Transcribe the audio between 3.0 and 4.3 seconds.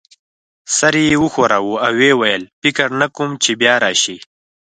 کوم چي بیا راشې.